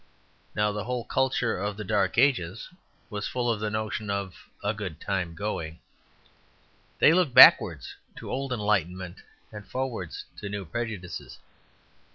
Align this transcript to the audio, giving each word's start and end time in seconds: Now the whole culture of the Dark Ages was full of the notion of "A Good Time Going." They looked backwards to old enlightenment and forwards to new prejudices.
Now 0.55 0.71
the 0.71 0.85
whole 0.85 1.03
culture 1.05 1.59
of 1.59 1.77
the 1.77 1.83
Dark 1.83 2.17
Ages 2.17 2.69
was 3.11 3.27
full 3.27 3.51
of 3.51 3.59
the 3.59 3.69
notion 3.69 4.09
of 4.09 4.49
"A 4.63 4.73
Good 4.73 4.99
Time 4.99 5.35
Going." 5.35 5.79
They 6.97 7.13
looked 7.13 7.35
backwards 7.35 7.95
to 8.15 8.31
old 8.31 8.51
enlightenment 8.51 9.17
and 9.51 9.67
forwards 9.67 10.25
to 10.37 10.49
new 10.49 10.65
prejudices. 10.65 11.37